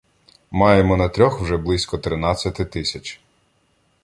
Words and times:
Маємо 0.51 0.97
на 0.97 1.09
трьох 1.09 1.41
вже 1.41 1.57
близько 1.57 1.97
тринадцяти 1.97 2.65
тисяч 2.65 3.21